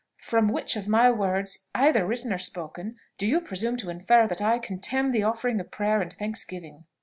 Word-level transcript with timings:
From 0.23 0.47
which 0.47 0.75
of 0.75 0.87
my 0.87 1.11
words, 1.11 1.67
either 1.75 2.07
written 2.07 2.33
or 2.33 2.39
spoken, 2.39 2.95
do 3.19 3.27
you 3.27 3.39
presume 3.39 3.77
to 3.77 3.91
infer 3.91 4.25
that 4.27 4.41
I 4.41 4.57
contemn 4.57 5.11
the 5.11 5.21
offering 5.21 5.59
of 5.61 5.69
prayer 5.69 6.01
and 6.01 6.11
thanksgiving?" 6.11 6.85